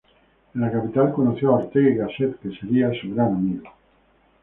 En 0.55 0.61
la 0.61 0.71
capital 0.71 1.13
conoció 1.13 1.49
a 1.51 1.57
Ortega 1.57 1.87
y 1.87 1.93
Gasset, 1.95 2.39
que 2.39 2.49
sería 2.57 2.89
su 2.99 3.13
gran 3.13 3.35
amigo. 3.35 3.65